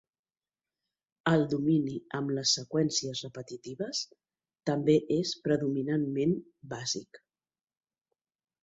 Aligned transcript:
El 1.31 1.43
domini 1.51 1.97
amb 2.19 2.33
les 2.37 2.55
seqüències 2.59 3.21
repetitives 3.27 4.03
també 4.71 4.97
és 5.21 5.37
predominantment 5.47 6.37
bàsic. 6.75 7.23